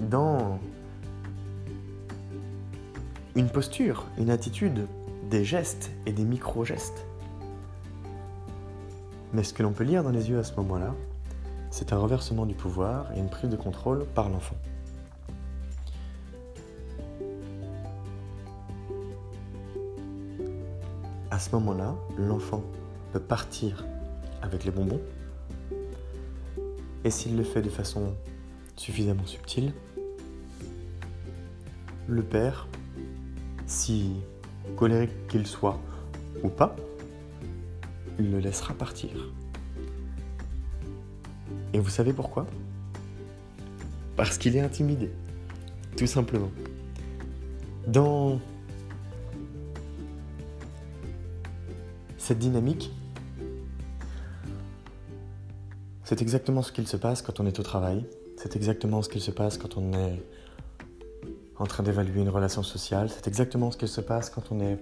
dans 0.00 0.60
une 3.34 3.48
posture, 3.50 4.06
une 4.16 4.30
attitude, 4.30 4.86
des 5.28 5.44
gestes 5.44 5.90
et 6.06 6.12
des 6.12 6.24
micro-gestes. 6.24 7.04
Mais 9.32 9.42
ce 9.42 9.52
que 9.52 9.62
l'on 9.62 9.72
peut 9.72 9.84
lire 9.84 10.02
dans 10.02 10.10
les 10.10 10.30
yeux 10.30 10.38
à 10.38 10.44
ce 10.44 10.54
moment-là, 10.56 10.94
c'est 11.70 11.92
un 11.92 11.98
reversement 11.98 12.46
du 12.46 12.54
pouvoir 12.54 13.12
et 13.12 13.18
une 13.18 13.28
prise 13.28 13.50
de 13.50 13.56
contrôle 13.56 14.06
par 14.14 14.30
l'enfant. 14.30 14.56
À 21.30 21.38
ce 21.38 21.50
moment-là, 21.52 21.94
l'enfant 22.16 22.62
peut 23.12 23.20
partir 23.20 23.84
avec 24.40 24.64
les 24.64 24.70
bonbons. 24.70 25.00
Et 27.04 27.10
s'il 27.10 27.36
le 27.36 27.44
fait 27.44 27.60
de 27.60 27.68
façon 27.68 28.14
suffisamment 28.76 29.26
subtile, 29.26 29.72
le 32.08 32.22
père, 32.22 32.66
si 33.66 34.14
colérique 34.76 35.26
qu'il 35.28 35.46
soit 35.46 35.78
ou 36.42 36.48
pas, 36.48 36.76
il 38.18 38.30
le 38.30 38.38
laissera 38.38 38.74
partir. 38.74 39.10
Et 41.72 41.78
vous 41.78 41.90
savez 41.90 42.12
pourquoi? 42.12 42.46
Parce 44.16 44.38
qu'il 44.38 44.56
est 44.56 44.60
intimidé, 44.60 45.10
tout 45.96 46.06
simplement. 46.06 46.50
Dans 47.86 48.40
cette 52.16 52.38
dynamique, 52.38 52.90
c'est 56.04 56.20
exactement 56.22 56.62
ce 56.62 56.72
qu'il 56.72 56.88
se 56.88 56.96
passe 56.96 57.22
quand 57.22 57.38
on 57.40 57.46
est 57.46 57.58
au 57.60 57.62
travail, 57.62 58.04
c'est 58.36 58.56
exactement 58.56 59.02
ce 59.02 59.08
qu'il 59.08 59.20
se 59.20 59.30
passe 59.30 59.58
quand 59.58 59.76
on 59.76 59.92
est 59.92 60.22
en 61.58 61.66
train 61.66 61.82
d'évaluer 61.82 62.20
une 62.20 62.28
relation 62.28 62.62
sociale, 62.62 63.08
c'est 63.10 63.26
exactement 63.26 63.70
ce 63.70 63.76
qu'il 63.76 63.88
se 63.88 64.00
passe 64.00 64.30
quand 64.30 64.52
on 64.52 64.60
est 64.60 64.78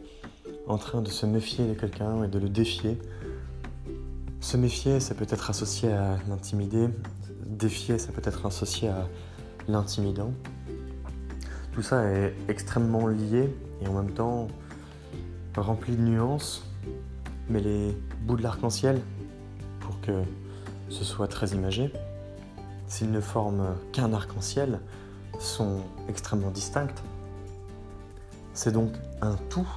en 0.66 0.78
train 0.78 1.00
de 1.00 1.08
se 1.08 1.26
méfier 1.26 1.66
de 1.66 1.74
quelqu'un 1.74 2.24
et 2.24 2.28
de 2.28 2.38
le 2.38 2.48
défier. 2.48 2.98
Se 4.40 4.56
méfier, 4.56 5.00
ça 5.00 5.14
peut 5.14 5.26
être 5.28 5.50
associé 5.50 5.92
à 5.92 6.18
l'intimider, 6.28 6.88
défier, 7.46 7.98
ça 7.98 8.12
peut 8.12 8.22
être 8.24 8.46
associé 8.46 8.88
à 8.88 9.08
l'intimidant. 9.68 10.32
Tout 11.72 11.82
ça 11.82 12.04
est 12.04 12.34
extrêmement 12.48 13.06
lié 13.06 13.54
et 13.80 13.88
en 13.88 13.92
même 13.92 14.12
temps 14.12 14.48
rempli 15.56 15.96
de 15.96 16.02
nuances 16.02 16.66
mais 17.48 17.60
les 17.60 17.96
bouts 18.22 18.36
de 18.36 18.42
l'arc-en-ciel, 18.42 19.00
pour 19.80 20.00
que 20.00 20.22
ce 20.88 21.04
soit 21.04 21.28
très 21.28 21.48
imagé, 21.48 21.92
s'ils 22.86 23.10
ne 23.10 23.20
forment 23.20 23.76
qu'un 23.92 24.12
arc-en-ciel, 24.12 24.80
sont 25.38 25.80
extrêmement 26.08 26.50
distincts. 26.50 27.02
C'est 28.54 28.72
donc 28.72 28.92
un 29.20 29.36
tout 29.50 29.68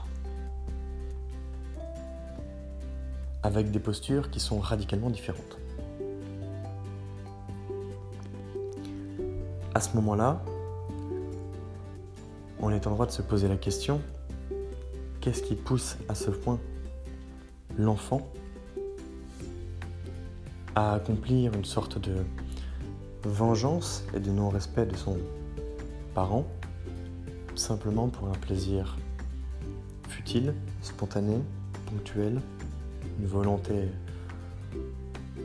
avec 3.43 3.71
des 3.71 3.79
postures 3.79 4.29
qui 4.31 4.39
sont 4.39 4.59
radicalement 4.59 5.09
différentes. 5.09 5.57
À 9.73 9.81
ce 9.81 9.95
moment-là, 9.95 10.41
on 12.59 12.69
est 12.71 12.85
en 12.87 12.91
droit 12.91 13.05
de 13.05 13.11
se 13.11 13.21
poser 13.21 13.47
la 13.47 13.55
question, 13.55 14.01
qu'est-ce 15.21 15.41
qui 15.41 15.55
pousse 15.55 15.97
à 16.09 16.15
ce 16.15 16.31
point 16.31 16.59
l'enfant 17.77 18.29
à 20.75 20.93
accomplir 20.93 21.53
une 21.53 21.65
sorte 21.65 21.97
de 21.97 22.25
vengeance 23.23 24.03
et 24.13 24.19
de 24.19 24.31
non-respect 24.31 24.85
de 24.85 24.95
son 24.95 25.17
simplement 27.55 28.07
pour 28.09 28.27
un 28.27 28.33
plaisir 28.33 28.97
futile, 30.07 30.53
spontané, 30.81 31.37
ponctuel, 31.85 32.41
une 33.19 33.25
volonté 33.25 33.87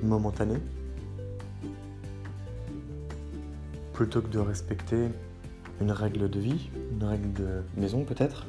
momentanée, 0.02 0.58
plutôt 3.92 4.22
que 4.22 4.28
de 4.28 4.38
respecter 4.38 5.08
une 5.80 5.90
règle 5.90 6.28
de 6.28 6.40
vie, 6.40 6.70
une 6.92 7.04
règle 7.04 7.32
de 7.32 7.62
maison 7.76 8.04
peut-être, 8.04 8.46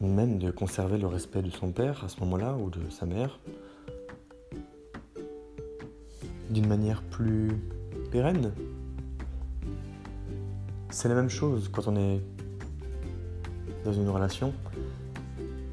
même 0.00 0.38
de 0.38 0.50
conserver 0.50 0.98
le 0.98 1.06
respect 1.06 1.42
de 1.42 1.50
son 1.50 1.70
père 1.70 2.02
à 2.04 2.08
ce 2.08 2.18
moment-là 2.20 2.56
ou 2.56 2.70
de 2.70 2.90
sa 2.90 3.06
mère 3.06 3.38
d'une 6.50 6.66
manière 6.66 7.02
plus 7.02 7.50
pérenne. 8.10 8.52
C'est 10.90 11.08
la 11.08 11.14
même 11.14 11.28
chose 11.28 11.68
quand 11.72 11.88
on 11.88 11.96
est 11.96 12.20
dans 13.84 13.92
une 13.92 14.08
relation. 14.08 14.52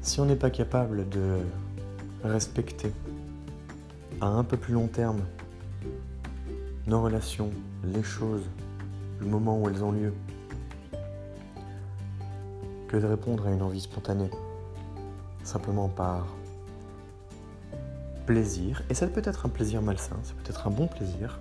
Si 0.02 0.20
on 0.20 0.26
n'est 0.26 0.36
pas 0.36 0.50
capable 0.50 1.08
de 1.08 1.38
respecter 2.22 2.92
à 4.20 4.26
un 4.26 4.44
peu 4.44 4.56
plus 4.56 4.74
long 4.74 4.88
terme 4.88 5.20
nos 6.86 7.02
relations, 7.02 7.50
les 7.84 8.02
choses, 8.02 8.44
le 9.20 9.26
moment 9.26 9.60
où 9.60 9.68
elles 9.68 9.82
ont 9.82 9.92
lieu, 9.92 10.12
que 12.88 12.96
de 12.96 13.06
répondre 13.06 13.46
à 13.46 13.50
une 13.50 13.62
envie 13.62 13.80
spontanée, 13.80 14.30
simplement 15.42 15.88
par 15.88 16.26
plaisir, 18.26 18.82
et 18.90 18.94
ça 18.94 19.06
peut 19.06 19.22
être 19.24 19.46
un 19.46 19.48
plaisir 19.48 19.80
malsain, 19.80 20.16
ça 20.24 20.34
peut 20.34 20.50
être 20.50 20.66
un 20.66 20.70
bon 20.70 20.88
plaisir, 20.88 21.40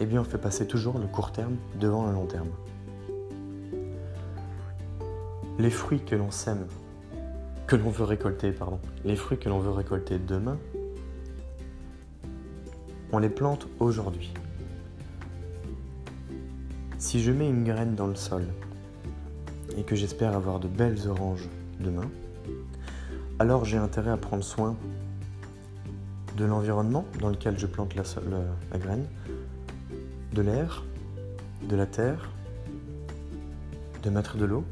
eh 0.00 0.06
bien 0.06 0.20
on 0.20 0.24
fait 0.24 0.38
passer 0.38 0.66
toujours 0.66 0.98
le 0.98 1.06
court 1.06 1.32
terme 1.32 1.56
devant 1.80 2.06
le 2.06 2.12
long 2.12 2.26
terme. 2.26 2.50
Les 5.58 5.70
fruits 5.70 6.00
que 6.04 6.14
l'on 6.14 6.30
sème, 6.30 6.66
que 7.66 7.76
l'on 7.76 7.90
veut 7.90 8.04
récolter, 8.04 8.52
pardon, 8.52 8.80
les 9.04 9.16
fruits 9.16 9.38
que 9.38 9.48
l'on 9.48 9.58
veut 9.58 9.70
récolter 9.70 10.18
demain, 10.18 10.58
on 13.12 13.18
les 13.18 13.28
plante 13.28 13.68
aujourd'hui. 13.78 14.34
Si 16.98 17.22
je 17.22 17.30
mets 17.30 17.48
une 17.48 17.64
graine 17.64 17.94
dans 17.94 18.08
le 18.08 18.16
sol 18.16 18.44
et 19.76 19.84
que 19.84 19.94
j'espère 19.94 20.34
avoir 20.34 20.58
de 20.58 20.68
belles 20.68 21.08
oranges 21.08 21.48
demain, 21.78 22.10
alors 23.38 23.64
j'ai 23.64 23.76
intérêt 23.76 24.10
à 24.10 24.16
prendre 24.16 24.44
soin 24.44 24.76
de 26.36 26.44
l'environnement 26.44 27.04
dans 27.20 27.28
lequel 27.28 27.58
je 27.58 27.66
plante 27.66 27.94
la, 27.94 28.78
graine, 28.78 29.06
de 30.32 30.42
l'air, 30.42 30.84
de 31.68 31.76
la 31.76 31.86
terre, 31.86 32.30
de 34.02 34.10
mettre 34.10 34.36
de 34.36 34.44
l'eau, 34.44 34.64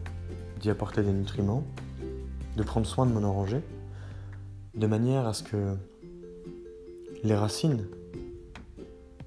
d'y 0.60 0.70
apporter 0.70 1.02
des 1.02 1.12
nutriments, 1.12 1.64
de 2.56 2.62
prendre 2.62 2.86
soin 2.86 3.06
de 3.06 3.12
mon 3.12 3.24
oranger, 3.24 3.62
de 4.74 4.86
manière 4.86 5.26
à 5.26 5.32
ce 5.32 5.42
que 5.42 5.76
les 7.24 7.34
racines 7.34 7.86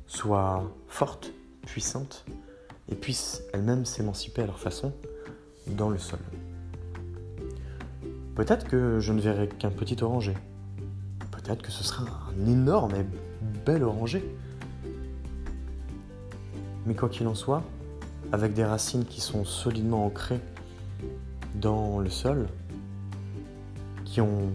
soient 0.07 0.63
fortes, 0.87 1.31
puissantes, 1.65 2.25
et 2.89 2.95
puissent 2.95 3.41
elles-mêmes 3.53 3.85
s'émanciper 3.85 4.43
à 4.43 4.45
leur 4.45 4.59
façon 4.59 4.93
dans 5.67 5.89
le 5.89 5.97
sol. 5.97 6.19
Peut-être 8.35 8.67
que 8.67 8.99
je 8.99 9.13
ne 9.13 9.21
verrai 9.21 9.47
qu'un 9.47 9.71
petit 9.71 10.03
oranger. 10.03 10.33
Peut-être 11.31 11.61
que 11.61 11.71
ce 11.71 11.83
sera 11.83 12.03
un 12.03 12.45
énorme 12.45 12.91
et 12.95 13.05
bel 13.65 13.83
oranger. 13.83 14.23
Mais 16.85 16.95
quoi 16.95 17.07
qu'il 17.07 17.27
en 17.27 17.35
soit, 17.35 17.63
avec 18.33 18.53
des 18.53 18.65
racines 18.65 19.05
qui 19.05 19.21
sont 19.21 19.45
solidement 19.45 20.05
ancrées 20.05 20.41
dans 21.55 21.99
le 21.99 22.09
sol, 22.09 22.47
qui 24.03 24.19
ont 24.19 24.51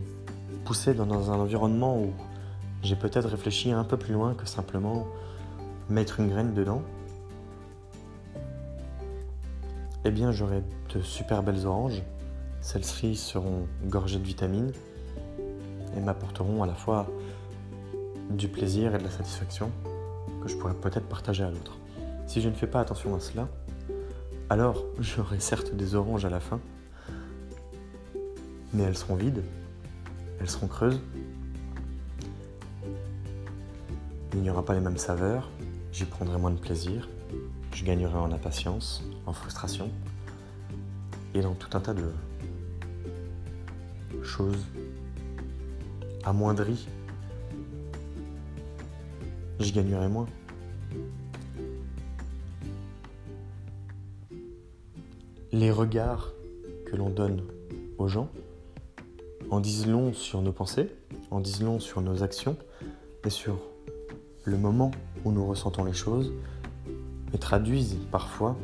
poussé 0.66 0.92
dans 0.92 1.30
un 1.30 1.38
environnement 1.38 1.98
où 1.98 2.12
j'ai 2.82 2.96
peut-être 2.96 3.28
réfléchi 3.28 3.72
un 3.72 3.84
peu 3.84 3.96
plus 3.96 4.12
loin 4.12 4.34
que 4.34 4.46
simplement 4.46 5.06
mettre 5.88 6.20
une 6.20 6.28
graine 6.28 6.52
dedans. 6.52 6.82
Eh 10.04 10.10
bien, 10.10 10.32
j'aurai 10.32 10.62
de 10.94 11.00
super 11.00 11.42
belles 11.42 11.66
oranges. 11.66 12.02
Celles-ci 12.60 13.16
seront 13.16 13.66
gorgées 13.84 14.18
de 14.18 14.24
vitamines 14.24 14.72
et 15.96 16.00
m'apporteront 16.00 16.62
à 16.62 16.66
la 16.66 16.74
fois 16.74 17.08
du 18.30 18.48
plaisir 18.48 18.94
et 18.94 18.98
de 18.98 19.04
la 19.04 19.10
satisfaction 19.10 19.70
que 20.42 20.48
je 20.48 20.56
pourrais 20.56 20.74
peut-être 20.74 21.06
partager 21.06 21.42
à 21.42 21.50
l'autre. 21.50 21.78
Si 22.26 22.40
je 22.40 22.48
ne 22.48 22.54
fais 22.54 22.66
pas 22.66 22.80
attention 22.80 23.14
à 23.14 23.20
cela, 23.20 23.48
alors 24.48 24.84
j'aurai 24.98 25.40
certes 25.40 25.74
des 25.74 25.94
oranges 25.94 26.24
à 26.24 26.30
la 26.30 26.40
fin, 26.40 26.60
mais 28.72 28.84
elles 28.84 28.96
seront 28.96 29.16
vides, 29.16 29.42
elles 30.38 30.50
seront 30.50 30.68
creuses, 30.68 31.00
il 34.32 34.42
n'y 34.42 34.50
aura 34.50 34.64
pas 34.64 34.74
les 34.74 34.80
mêmes 34.80 34.98
saveurs, 34.98 35.50
j'y 35.92 36.04
prendrai 36.04 36.38
moins 36.38 36.52
de 36.52 36.60
plaisir, 36.60 37.08
je 37.74 37.84
gagnerai 37.84 38.16
en 38.16 38.30
impatience, 38.32 39.02
en 39.26 39.32
frustration, 39.32 39.90
et 41.34 41.40
dans 41.40 41.54
tout 41.54 41.76
un 41.76 41.80
tas 41.80 41.94
de 41.94 42.04
choses 44.40 44.64
amoindries 46.24 46.86
j'y 49.58 49.72
gagnerai 49.72 50.08
moins. 50.08 50.26
Les 55.52 55.70
regards 55.70 56.32
que 56.86 56.96
l'on 56.96 57.10
donne 57.10 57.42
aux 57.98 58.08
gens 58.08 58.30
en 59.50 59.60
disent 59.60 59.86
long 59.86 60.14
sur 60.14 60.40
nos 60.40 60.52
pensées, 60.52 60.88
en 61.30 61.40
disent 61.40 61.62
long 61.62 61.78
sur 61.78 62.00
nos 62.00 62.22
actions 62.22 62.56
et 63.26 63.30
sur 63.30 63.58
le 64.44 64.56
moment 64.56 64.90
où 65.26 65.32
nous 65.32 65.46
ressentons 65.46 65.84
les 65.84 65.92
choses 65.92 66.32
et 67.34 67.38
traduisent 67.38 67.98
parfois, 68.10 68.56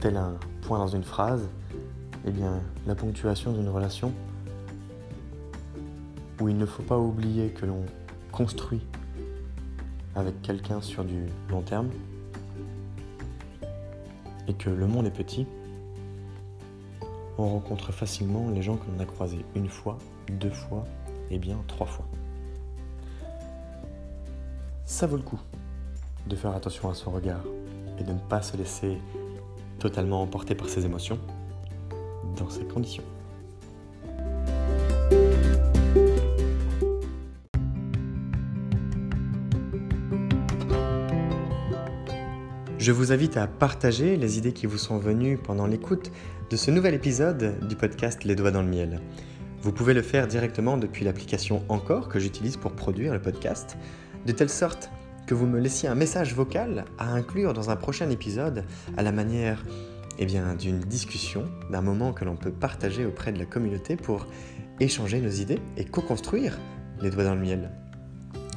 tel 0.00 0.18
un 0.18 0.36
point 0.60 0.78
dans 0.78 0.88
une 0.88 1.04
phrase, 1.04 1.48
eh 2.28 2.86
la 2.86 2.94
ponctuation 2.94 3.52
d'une 3.52 3.68
relation 3.68 4.12
où 6.40 6.48
il 6.48 6.56
ne 6.56 6.66
faut 6.66 6.82
pas 6.82 6.98
oublier 6.98 7.50
que 7.50 7.64
l'on 7.64 7.84
construit 8.32 8.80
avec 10.14 10.40
quelqu'un 10.42 10.80
sur 10.80 11.04
du 11.04 11.26
long 11.48 11.62
terme 11.62 11.88
et 14.46 14.54
que 14.54 14.70
le 14.70 14.86
monde 14.86 15.06
est 15.06 15.10
petit, 15.10 15.46
on 17.38 17.48
rencontre 17.48 17.92
facilement 17.92 18.50
les 18.50 18.62
gens 18.62 18.76
que 18.76 18.84
l'on 18.90 19.00
a 19.00 19.06
croisés 19.06 19.44
une 19.54 19.68
fois, 19.68 19.96
deux 20.28 20.50
fois 20.50 20.84
et 21.30 21.38
bien 21.38 21.58
trois 21.66 21.86
fois. 21.86 22.06
Ça 24.84 25.06
vaut 25.06 25.16
le 25.16 25.22
coup 25.22 25.40
de 26.26 26.36
faire 26.36 26.54
attention 26.54 26.90
à 26.90 26.94
son 26.94 27.10
regard 27.10 27.44
et 27.98 28.04
de 28.04 28.12
ne 28.12 28.18
pas 28.18 28.42
se 28.42 28.56
laisser 28.56 28.98
totalement 29.78 30.22
emporter 30.22 30.54
par 30.54 30.68
ses 30.68 30.84
émotions 30.84 31.18
ces 32.50 32.64
conditions. 32.64 33.04
Je 42.78 42.92
vous 42.92 43.12
invite 43.12 43.36
à 43.36 43.46
partager 43.46 44.16
les 44.16 44.38
idées 44.38 44.52
qui 44.52 44.66
vous 44.66 44.78
sont 44.78 44.98
venues 44.98 45.36
pendant 45.36 45.66
l'écoute 45.66 46.10
de 46.48 46.56
ce 46.56 46.70
nouvel 46.70 46.94
épisode 46.94 47.58
du 47.68 47.76
podcast 47.76 48.24
Les 48.24 48.34
Doigts 48.34 48.50
dans 48.50 48.62
le 48.62 48.68
Miel. 48.68 49.00
Vous 49.60 49.72
pouvez 49.72 49.92
le 49.92 50.00
faire 50.00 50.26
directement 50.26 50.78
depuis 50.78 51.04
l'application 51.04 51.64
Encore 51.68 52.08
que 52.08 52.18
j'utilise 52.18 52.56
pour 52.56 52.72
produire 52.72 53.12
le 53.12 53.20
podcast, 53.20 53.76
de 54.24 54.32
telle 54.32 54.48
sorte 54.48 54.90
que 55.26 55.34
vous 55.34 55.46
me 55.46 55.58
laissiez 55.60 55.88
un 55.88 55.94
message 55.94 56.34
vocal 56.34 56.86
à 56.98 57.12
inclure 57.12 57.52
dans 57.52 57.68
un 57.68 57.76
prochain 57.76 58.08
épisode 58.08 58.64
à 58.96 59.02
la 59.02 59.12
manière 59.12 59.62
eh 60.18 60.26
bien, 60.26 60.54
d'une 60.54 60.80
discussion, 60.80 61.44
d'un 61.70 61.82
moment 61.82 62.12
que 62.12 62.24
l'on 62.24 62.36
peut 62.36 62.50
partager 62.50 63.04
auprès 63.06 63.32
de 63.32 63.38
la 63.38 63.44
communauté 63.44 63.96
pour 63.96 64.26
échanger 64.80 65.20
nos 65.20 65.30
idées 65.30 65.60
et 65.76 65.84
co-construire 65.84 66.58
les 67.00 67.10
doigts 67.10 67.24
dans 67.24 67.34
le 67.34 67.40
miel. 67.40 67.70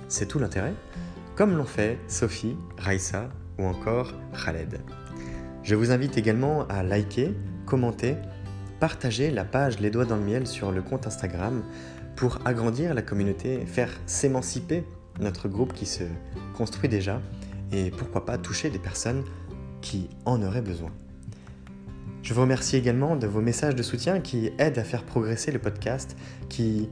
C'est 0.08 0.28
tout 0.28 0.40
l'intérêt, 0.40 0.74
comme 1.36 1.56
l'ont 1.56 1.66
fait 1.66 1.98
Sophie, 2.08 2.56
Raissa 2.78 3.30
ou 3.58 3.66
encore 3.66 4.14
Khaled. 4.34 4.80
Je 5.64 5.76
vous 5.76 5.92
invite 5.92 6.18
également 6.18 6.68
à 6.68 6.84
liker, 6.84 7.36
commenter, 7.66 8.16
partager 8.80 9.30
la 9.30 9.46
page 9.46 9.80
Les 9.80 9.92
Doigts 9.92 10.06
dans 10.06 10.18
le 10.18 10.24
Miel 10.24 10.48
sur 10.48 10.72
le 10.72 10.82
compte 10.82 11.06
Instagram 11.06 11.62
pour 12.16 12.40
agrandir 12.46 12.94
la 12.94 13.04
communauté, 13.04 13.66
faire 13.66 13.90
s'émanciper 14.08 14.84
notre 15.20 15.48
groupe 15.48 15.74
qui 15.74 15.86
se 15.86 16.04
construit 16.56 16.90
déjà 16.90 17.22
et 17.72 17.92
pourquoi 17.92 18.26
pas 18.26 18.38
toucher 18.38 18.70
des 18.70 18.80
personnes 18.80 19.24
qui 19.82 20.10
en 20.26 20.42
auraient 20.42 20.62
besoin. 20.62 20.92
Je 22.24 22.36
vous 22.36 22.42
remercie 22.42 22.78
également 22.78 23.16
de 23.16 23.26
vos 23.26 23.42
messages 23.42 23.76
de 23.76 23.82
soutien 23.82 24.20
qui 24.20 24.52
aident 24.60 24.78
à 24.78 24.84
faire 24.84 25.04
progresser 25.04 25.52
le 25.52 25.60
podcast, 25.60 26.16
qui 26.50 26.88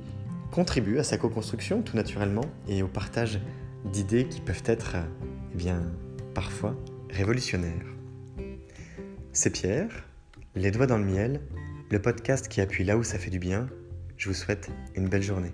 contribuent 0.51 0.97
à 0.97 1.03
sa 1.03 1.17
co-construction 1.17 1.83
tout 1.83 1.95
naturellement 1.95 2.45
et 2.67 2.81
au 2.81 2.87
partage 2.87 3.39
d'idées 3.85 4.25
qui 4.25 4.41
peuvent 4.41 4.63
être 4.65 4.95
eh 5.53 5.55
bien, 5.55 5.83
parfois 6.33 6.75
révolutionnaire. 7.11 7.85
C'est 9.31 9.51
Pierre, 9.51 10.07
Les 10.55 10.71
Doigts 10.71 10.87
dans 10.87 10.97
le 10.97 11.05
Miel, 11.05 11.41
le 11.91 12.01
podcast 12.01 12.47
qui 12.47 12.59
appuie 12.59 12.83
là 12.83 12.97
où 12.97 13.03
ça 13.03 13.19
fait 13.19 13.29
du 13.29 13.39
bien. 13.39 13.67
Je 14.17 14.29
vous 14.29 14.35
souhaite 14.35 14.69
une 14.95 15.07
belle 15.07 15.23
journée. 15.23 15.53